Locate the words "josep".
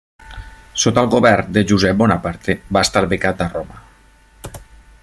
1.73-2.01